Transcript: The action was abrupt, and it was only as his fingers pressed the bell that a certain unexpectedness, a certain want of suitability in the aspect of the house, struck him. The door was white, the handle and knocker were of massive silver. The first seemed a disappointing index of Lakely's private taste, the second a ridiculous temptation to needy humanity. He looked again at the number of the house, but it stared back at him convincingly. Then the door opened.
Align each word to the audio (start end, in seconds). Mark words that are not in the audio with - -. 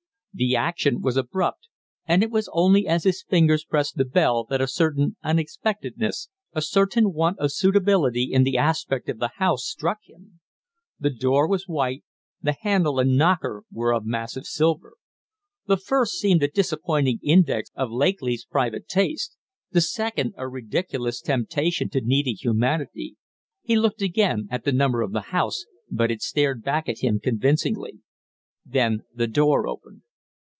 The 0.33 0.55
action 0.55 1.01
was 1.01 1.17
abrupt, 1.17 1.67
and 2.05 2.23
it 2.23 2.31
was 2.31 2.49
only 2.53 2.87
as 2.87 3.03
his 3.03 3.21
fingers 3.21 3.65
pressed 3.65 3.97
the 3.97 4.05
bell 4.05 4.45
that 4.45 4.61
a 4.61 4.65
certain 4.65 5.17
unexpectedness, 5.21 6.29
a 6.53 6.61
certain 6.61 7.11
want 7.11 7.37
of 7.39 7.51
suitability 7.51 8.29
in 8.31 8.43
the 8.43 8.57
aspect 8.57 9.09
of 9.09 9.19
the 9.19 9.31
house, 9.35 9.65
struck 9.65 9.97
him. 10.07 10.39
The 10.97 11.09
door 11.09 11.49
was 11.49 11.67
white, 11.67 12.05
the 12.41 12.55
handle 12.61 12.97
and 12.97 13.17
knocker 13.17 13.65
were 13.69 13.93
of 13.93 14.05
massive 14.05 14.45
silver. 14.45 14.93
The 15.67 15.75
first 15.75 16.13
seemed 16.13 16.41
a 16.43 16.47
disappointing 16.47 17.19
index 17.21 17.69
of 17.75 17.91
Lakely's 17.91 18.45
private 18.45 18.87
taste, 18.87 19.35
the 19.71 19.81
second 19.81 20.33
a 20.37 20.47
ridiculous 20.47 21.19
temptation 21.19 21.89
to 21.89 21.99
needy 21.99 22.31
humanity. 22.35 23.17
He 23.63 23.75
looked 23.75 24.01
again 24.01 24.47
at 24.49 24.63
the 24.63 24.71
number 24.71 25.01
of 25.01 25.11
the 25.11 25.31
house, 25.35 25.65
but 25.89 26.09
it 26.09 26.21
stared 26.21 26.63
back 26.63 26.87
at 26.87 26.99
him 26.99 27.19
convincingly. 27.19 27.99
Then 28.65 29.03
the 29.13 29.27
door 29.27 29.67
opened. 29.67 30.03